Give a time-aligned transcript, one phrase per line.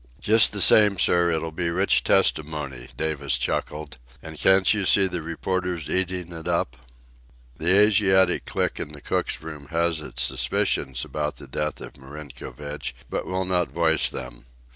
[0.19, 3.99] "Just the same, sir, it'll be rich testimony," Davis chuckled.
[4.23, 6.75] "An' can't you see the reporters eatin' it up?"
[7.57, 12.95] The Asiatic clique in the cook's room has its suspicions about the death of Marinkovich,
[13.11, 14.47] but will not voice them.